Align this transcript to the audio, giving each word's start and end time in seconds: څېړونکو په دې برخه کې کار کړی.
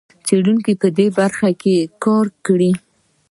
څېړونکو 0.25 0.71
په 0.81 0.87
دې 0.97 1.07
برخه 1.19 1.49
کې 1.61 1.75
کار 2.03 2.25
کړی. 2.45 2.71